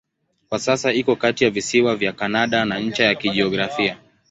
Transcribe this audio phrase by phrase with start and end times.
[0.49, 3.97] Kwa sasa iko kati ya visiwa vya Kanada na ncha ya kijiografia.